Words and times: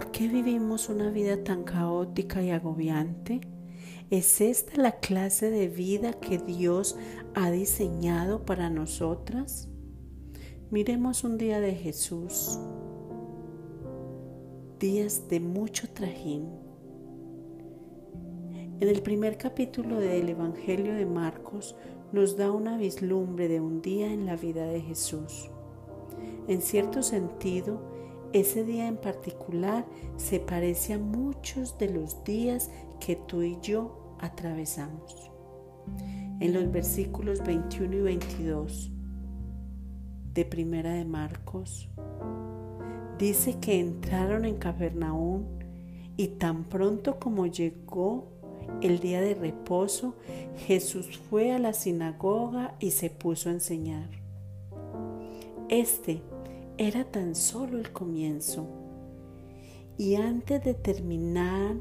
¿Por 0.00 0.12
qué 0.12 0.28
vivimos 0.28 0.88
una 0.88 1.10
vida 1.10 1.44
tan 1.44 1.62
caótica 1.62 2.42
y 2.42 2.48
agobiante? 2.52 3.42
¿Es 4.08 4.40
esta 4.40 4.80
la 4.80 4.92
clase 4.92 5.50
de 5.50 5.68
vida 5.68 6.14
que 6.14 6.38
Dios 6.38 6.96
ha 7.34 7.50
diseñado 7.50 8.46
para 8.46 8.70
nosotras? 8.70 9.68
Miremos 10.70 11.22
un 11.22 11.36
día 11.36 11.60
de 11.60 11.74
Jesús, 11.74 12.58
días 14.78 15.28
de 15.28 15.38
mucho 15.38 15.86
trajín. 15.90 16.48
En 18.80 18.88
el 18.88 19.02
primer 19.02 19.36
capítulo 19.36 20.00
del 20.00 20.30
Evangelio 20.30 20.94
de 20.94 21.04
Marcos 21.04 21.76
nos 22.10 22.38
da 22.38 22.50
una 22.50 22.78
vislumbre 22.78 23.48
de 23.48 23.60
un 23.60 23.82
día 23.82 24.10
en 24.10 24.24
la 24.24 24.36
vida 24.36 24.64
de 24.64 24.80
Jesús. 24.80 25.50
En 26.48 26.62
cierto 26.62 27.02
sentido, 27.02 27.99
ese 28.32 28.64
día 28.64 28.86
en 28.86 28.96
particular 28.96 29.84
se 30.16 30.40
parece 30.40 30.94
a 30.94 30.98
muchos 30.98 31.78
de 31.78 31.90
los 31.90 32.22
días 32.24 32.70
que 33.00 33.16
tú 33.16 33.42
y 33.42 33.58
yo 33.60 34.16
atravesamos. 34.20 35.30
En 36.40 36.52
los 36.54 36.70
versículos 36.70 37.42
21 37.44 37.96
y 37.96 38.00
22 38.00 38.90
de 40.32 40.44
Primera 40.44 40.92
de 40.94 41.04
Marcos 41.04 41.88
dice 43.18 43.58
que 43.60 43.80
entraron 43.80 44.44
en 44.44 44.56
Capernaum 44.56 45.44
y 46.16 46.28
tan 46.28 46.64
pronto 46.64 47.18
como 47.18 47.46
llegó 47.46 48.28
el 48.82 49.00
día 49.00 49.20
de 49.20 49.34
reposo, 49.34 50.16
Jesús 50.66 51.18
fue 51.18 51.52
a 51.52 51.58
la 51.58 51.72
sinagoga 51.72 52.76
y 52.78 52.92
se 52.92 53.10
puso 53.10 53.48
a 53.48 53.52
enseñar. 53.52 54.08
Este 55.68 56.22
era 56.80 57.04
tan 57.04 57.34
solo 57.34 57.76
el 57.76 57.92
comienzo. 57.92 58.66
Y 59.98 60.14
antes 60.14 60.64
de 60.64 60.72
terminar, 60.72 61.76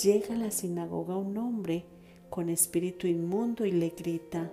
llega 0.00 0.36
a 0.36 0.38
la 0.38 0.52
sinagoga 0.52 1.16
un 1.16 1.36
hombre 1.38 1.86
con 2.30 2.48
espíritu 2.48 3.08
inmundo 3.08 3.64
y 3.64 3.72
le 3.72 3.88
grita, 3.88 4.52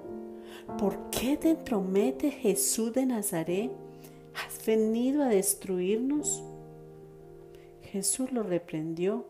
¿por 0.79 1.11
qué 1.11 1.37
te 1.37 1.51
entromete 1.51 2.31
Jesús 2.31 2.91
de 2.93 3.05
Nazaret? 3.05 3.71
¿Has 4.33 4.65
venido 4.65 5.21
a 5.21 5.27
destruirnos? 5.27 6.43
Jesús 7.91 8.31
lo 8.31 8.41
reprendió 8.41 9.27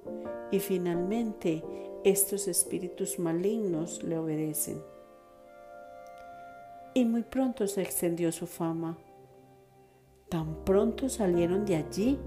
y 0.54 0.60
finalmente 0.60 1.66
estos 2.06 2.48
espíritus 2.48 3.20
malignos 3.20 4.04
le 4.04 4.18
obedecen 4.18 4.95
y 6.98 7.04
muy 7.04 7.24
pronto 7.24 7.68
se 7.68 7.82
extendió 7.82 8.32
su 8.32 8.48
fama. 8.48 8.98
Tan 10.30 10.64
pronto 10.64 11.10
salieron 11.10 11.66
de 11.66 11.76
allí. 11.76 12.18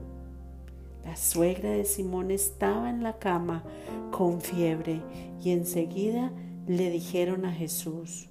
La 1.05 1.17
suegra 1.17 1.71
de 1.71 1.87
Simón 1.87 2.31
estaba 2.31 2.91
en 2.91 3.03
la 3.03 3.19
cama 3.19 3.65
con 4.11 4.43
fiebre 4.43 5.01
y 5.43 5.53
enseguida 5.53 6.33
le 6.67 6.91
dijeron 6.91 7.47
a 7.47 7.53
Jesús. 7.53 8.29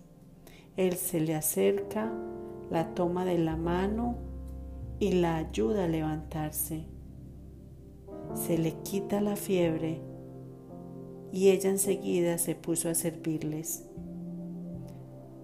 Él 0.76 0.94
se 0.94 1.20
le 1.20 1.34
acerca, 1.34 2.14
la 2.70 2.94
toma 2.94 3.26
de 3.26 3.40
la 3.40 3.56
mano 3.56 4.18
y 5.00 5.14
la 5.14 5.38
ayuda 5.38 5.86
a 5.86 5.88
levantarse. 5.88 6.86
Se 8.36 8.60
le 8.60 8.74
quita 8.84 9.22
la 9.22 9.38
fiebre 9.38 10.02
y 11.32 11.50
ella 11.50 11.72
enseguida 11.72 12.38
se 12.38 12.54
puso 12.54 12.90
a 12.90 12.94
servirles. 12.94 13.90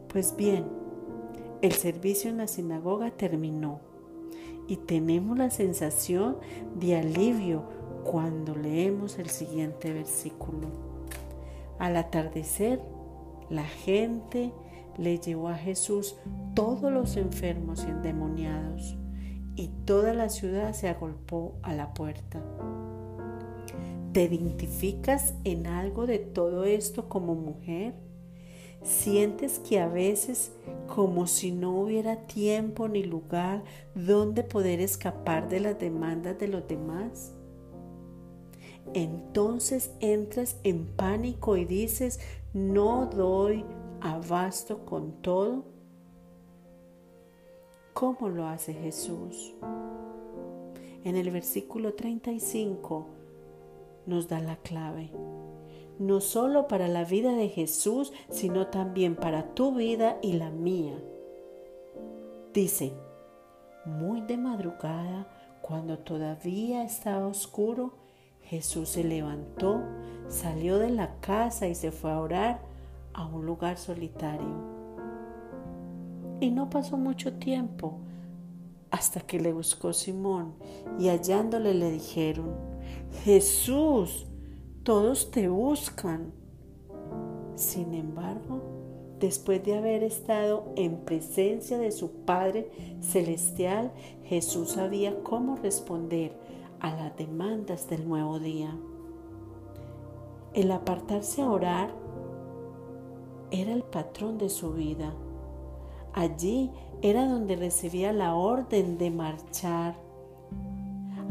Pues 0.08 0.36
bien, 0.38 0.83
el 1.64 1.72
servicio 1.72 2.30
en 2.30 2.40
la 2.40 2.48
sinagoga 2.48 3.12
terminó 3.12 3.80
y 4.68 4.76
tenemos 4.76 5.38
la 5.38 5.50
sensación 5.50 6.36
de 6.76 6.98
alivio 6.98 7.64
cuando 8.04 8.54
leemos 8.54 9.18
el 9.18 9.30
siguiente 9.30 9.94
versículo. 9.94 10.68
Al 11.80 11.96
atardecer, 11.96 12.82
la 13.50 13.64
gente 13.64 14.52
le 14.98 15.20
llevó 15.20 15.48
a 15.48 15.56
Jesús 15.56 16.18
todos 16.54 16.92
los 16.92 17.16
enfermos 17.16 17.86
y 17.88 17.92
endemoniados 17.92 18.98
y 19.56 19.70
toda 19.86 20.14
la 20.14 20.28
ciudad 20.28 20.74
se 20.74 20.90
agolpó 20.90 21.56
a 21.62 21.74
la 21.74 21.94
puerta. 21.94 22.44
¿Te 24.12 24.24
identificas 24.24 25.34
en 25.46 25.68
algo 25.68 26.08
de 26.08 26.20
todo 26.20 26.66
esto 26.66 27.08
como 27.08 27.36
mujer? 27.36 27.96
¿Sientes 28.84 29.60
que 29.60 29.80
a 29.80 29.88
veces 29.88 30.52
como 30.88 31.26
si 31.26 31.52
no 31.52 31.80
hubiera 31.80 32.28
tiempo 32.28 32.90
ni 32.90 33.04
lugar 33.04 33.64
donde 33.96 34.44
poder 34.44 34.82
escapar 34.82 35.48
de 35.48 35.62
las 35.62 35.80
demandas 35.80 36.38
de 36.38 36.50
los 36.50 36.68
demás? 36.68 37.34
Entonces 38.94 39.92
entras 40.02 40.58
en 40.64 40.86
pánico 40.86 41.56
y 41.56 41.64
dices, 41.64 42.20
no 42.54 43.06
doy 43.06 43.64
abasto 44.02 44.86
con 44.86 45.22
todo. 45.22 45.64
¿Cómo 47.94 48.28
lo 48.28 48.46
hace 48.46 48.74
Jesús? 48.74 49.56
En 51.06 51.16
el 51.16 51.32
versículo 51.32 51.94
35 51.94 53.08
nos 54.06 54.28
da 54.28 54.42
la 54.42 54.58
clave 54.58 55.12
no 56.00 56.22
solo 56.22 56.68
para 56.68 56.88
la 56.88 57.04
vida 57.04 57.34
de 57.34 57.50
Jesús, 57.50 58.14
sino 58.30 58.68
también 58.68 59.16
para 59.16 59.54
tu 59.54 59.76
vida 59.76 60.18
y 60.22 60.34
la 60.34 60.50
mía. 60.50 60.96
Dice, 62.54 62.94
muy 63.86 64.22
de 64.22 64.38
madrugada, 64.38 65.28
cuando 65.62 66.00
todavía 66.00 66.84
estaba 66.84 67.28
oscuro, 67.28 67.94
Jesús 68.42 68.90
se 68.90 69.04
levantó, 69.04 69.82
salió 70.28 70.78
de 70.78 70.90
la 70.90 71.20
casa 71.20 71.68
y 71.68 71.76
se 71.76 71.92
fue 71.92 72.12
a 72.12 72.20
orar 72.20 72.62
a 73.14 73.26
un 73.26 73.46
lugar 73.46 73.78
solitario. 73.78 74.74
Y 76.40 76.52
no 76.52 76.70
pasó 76.70 76.98
mucho 76.98 77.34
tiempo 77.34 78.00
hasta 78.92 79.22
que 79.22 79.40
le 79.40 79.54
buscó 79.54 79.94
Simón 79.94 80.54
y 81.00 81.08
hallándole 81.08 81.74
le 81.74 81.92
dijeron, 81.92 82.54
Jesús, 83.24 84.28
todos 84.84 85.32
te 85.32 85.48
buscan. 85.48 86.34
Sin 87.56 87.94
embargo, 87.94 88.62
después 89.20 89.64
de 89.64 89.78
haber 89.78 90.04
estado 90.04 90.66
en 90.76 90.98
presencia 91.06 91.78
de 91.78 91.92
su 91.92 92.12
Padre 92.26 92.70
Celestial, 93.02 93.92
Jesús 94.26 94.72
sabía 94.72 95.24
cómo 95.24 95.56
responder 95.56 96.38
a 96.80 96.94
las 96.94 97.16
demandas 97.16 97.90
del 97.90 98.08
nuevo 98.08 98.40
día. 98.40 98.76
El 100.54 100.72
apartarse 100.72 101.42
a 101.42 101.50
orar 101.50 101.90
era 103.52 103.72
el 103.72 103.84
patrón 103.84 104.38
de 104.38 104.50
su 104.50 104.74
vida. 104.74 105.14
Allí 106.14 106.72
era 107.02 107.28
donde 107.28 107.56
recibía 107.56 108.12
la 108.12 108.36
orden 108.36 108.98
de 108.98 109.12
marchar 109.12 110.03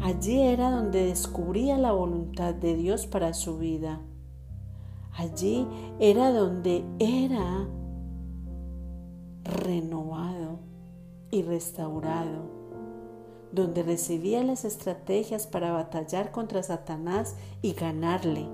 Allí 0.03 0.41
era 0.41 0.69
donde 0.69 1.05
descubría 1.05 1.77
la 1.77 1.93
voluntad 1.93 2.53
de 2.53 2.75
Dios 2.75 3.07
para 3.07 3.33
su 3.33 3.57
vida. 3.57 4.01
Allí 5.13 5.65
era 5.97 6.33
donde 6.33 6.83
era 6.99 7.69
renovado 9.45 10.59
y 11.31 11.43
restaurado, 11.43 12.51
donde 13.53 13.81
recibía 13.81 14.43
las 14.43 14.65
estrategias 14.65 15.47
para 15.47 15.71
batallar 15.71 16.33
contra 16.33 16.63
Satanás 16.63 17.37
y 17.61 17.71
ganarle. 17.71 18.49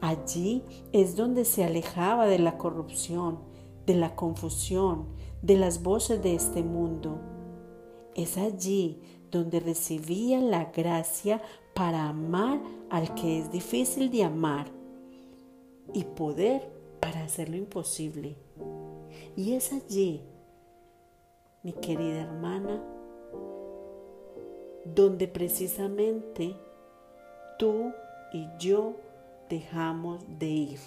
Allí 0.00 0.62
es 0.92 1.16
donde 1.16 1.46
se 1.46 1.64
alejaba 1.64 2.26
de 2.26 2.38
la 2.38 2.58
corrupción, 2.58 3.40
de 3.86 3.96
la 3.96 4.14
confusión, 4.14 5.06
de 5.42 5.56
las 5.56 5.82
voces 5.82 6.22
de 6.22 6.36
este 6.36 6.62
mundo. 6.62 7.18
Es 8.14 8.38
allí 8.38 9.00
donde 9.34 9.58
recibía 9.58 10.40
la 10.40 10.66
gracia 10.66 11.42
para 11.74 12.08
amar 12.08 12.60
al 12.88 13.16
que 13.16 13.40
es 13.40 13.50
difícil 13.50 14.08
de 14.12 14.22
amar 14.22 14.68
y 15.92 16.04
poder 16.04 16.70
para 17.00 17.24
hacer 17.24 17.48
lo 17.48 17.56
imposible. 17.56 18.36
Y 19.36 19.54
es 19.54 19.72
allí, 19.72 20.22
mi 21.64 21.72
querida 21.72 22.22
hermana, 22.22 22.80
donde 24.84 25.26
precisamente 25.26 26.54
tú 27.58 27.92
y 28.32 28.46
yo 28.60 28.94
dejamos 29.50 30.24
de 30.38 30.46
ir 30.46 30.80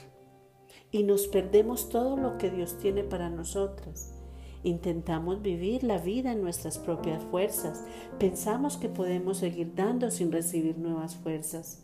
y 0.89 1.03
nos 1.03 1.27
perdemos 1.27 1.89
todo 1.89 2.15
lo 2.15 2.37
que 2.37 2.49
Dios 2.49 2.77
tiene 2.77 3.03
para 3.03 3.29
nosotras 3.29 4.16
Intentamos 4.63 5.41
vivir 5.41 5.83
la 5.83 5.97
vida 5.97 6.31
en 6.31 6.41
nuestras 6.41 6.77
propias 6.77 7.23
fuerzas. 7.23 7.83
Pensamos 8.19 8.77
que 8.77 8.89
podemos 8.89 9.37
seguir 9.37 9.73
dando 9.75 10.11
sin 10.11 10.31
recibir 10.31 10.77
nuevas 10.77 11.15
fuerzas. 11.15 11.83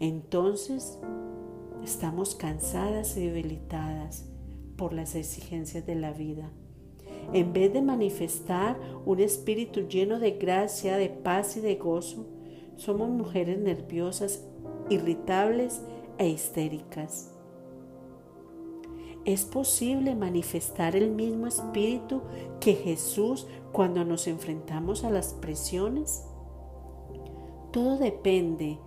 Entonces, 0.00 0.98
estamos 1.82 2.34
cansadas 2.34 3.16
y 3.16 3.26
debilitadas 3.26 4.26
por 4.76 4.92
las 4.92 5.14
exigencias 5.14 5.86
de 5.86 5.94
la 5.94 6.12
vida. 6.12 6.50
en 7.32 7.52
vez 7.52 7.72
de 7.72 7.80
manifestar 7.80 8.78
un 9.06 9.18
espíritu 9.18 9.88
lleno 9.88 10.18
de 10.18 10.32
gracia, 10.32 10.98
de 10.98 11.08
paz 11.08 11.56
y 11.56 11.60
de 11.60 11.76
gozo, 11.76 12.26
somos 12.76 13.08
mujeres 13.08 13.58
nerviosas, 13.58 14.44
irritables 14.90 15.80
e 16.18 16.28
histéricas. 16.28 17.33
¿Es 19.24 19.46
posible 19.46 20.14
manifestar 20.14 20.94
el 20.94 21.10
mismo 21.10 21.46
espíritu 21.46 22.20
que 22.60 22.74
Jesús 22.74 23.46
cuando 23.72 24.04
nos 24.04 24.26
enfrentamos 24.26 25.02
a 25.02 25.10
las 25.10 25.32
presiones? 25.32 26.26
Todo 27.72 27.96
depende 27.96 28.78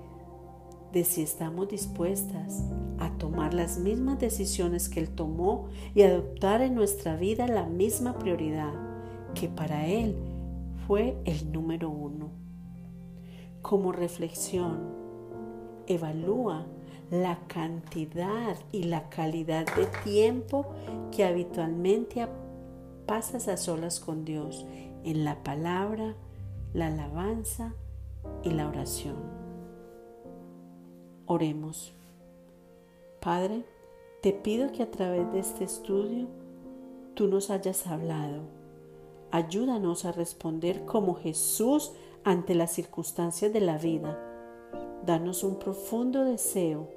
de 0.93 1.03
si 1.03 1.23
estamos 1.23 1.69
dispuestas 1.69 2.63
a 2.99 3.17
tomar 3.17 3.55
las 3.55 3.79
mismas 3.79 4.19
decisiones 4.19 4.89
que 4.89 4.99
Él 4.99 5.09
tomó 5.09 5.69
y 5.95 6.03
adoptar 6.03 6.61
en 6.61 6.75
nuestra 6.75 7.15
vida 7.15 7.47
la 7.47 7.65
misma 7.65 8.19
prioridad 8.19 8.73
que 9.33 9.49
para 9.49 9.87
Él 9.87 10.15
fue 10.85 11.17
el 11.25 11.51
número 11.51 11.89
uno. 11.89 12.29
Como 13.63 13.91
reflexión, 13.91 14.93
evalúa 15.87 16.67
la 17.09 17.39
cantidad 17.47 18.57
y 18.71 18.83
la 18.83 19.09
calidad 19.09 19.65
de 19.75 19.85
tiempo 20.03 20.65
que 21.15 21.23
habitualmente 21.23 22.27
pasas 23.05 23.47
a 23.47 23.57
solas 23.57 23.99
con 23.99 24.25
Dios 24.25 24.65
en 25.03 25.23
la 25.23 25.41
palabra, 25.43 26.15
la 26.73 26.87
alabanza 26.87 27.73
y 28.43 28.49
la 28.49 28.67
oración. 28.67 29.15
Oremos. 31.25 31.93
Padre, 33.21 33.65
te 34.21 34.33
pido 34.33 34.71
que 34.71 34.83
a 34.83 34.91
través 34.91 35.31
de 35.31 35.39
este 35.39 35.63
estudio 35.63 36.27
tú 37.13 37.27
nos 37.27 37.49
hayas 37.49 37.87
hablado. 37.87 38.41
Ayúdanos 39.31 40.05
a 40.05 40.11
responder 40.11 40.85
como 40.85 41.15
Jesús 41.15 41.93
ante 42.23 42.55
las 42.55 42.71
circunstancias 42.71 43.51
de 43.53 43.61
la 43.61 43.77
vida. 43.77 44.17
Danos 45.05 45.43
un 45.43 45.57
profundo 45.59 46.25
deseo 46.25 46.96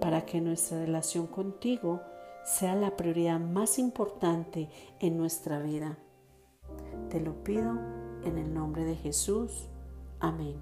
para 0.00 0.24
que 0.24 0.40
nuestra 0.40 0.78
relación 0.78 1.26
contigo 1.26 2.00
sea 2.44 2.74
la 2.74 2.96
prioridad 2.96 3.40
más 3.40 3.78
importante 3.78 4.68
en 4.98 5.18
nuestra 5.18 5.60
vida. 5.60 5.98
Te 7.08 7.20
lo 7.20 7.42
pido 7.42 7.78
en 8.24 8.38
el 8.38 8.52
nombre 8.54 8.84
de 8.84 8.96
Jesús. 8.96 9.68
Amén. 10.20 10.56